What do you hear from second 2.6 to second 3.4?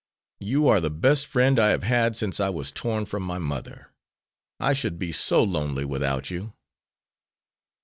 torn from my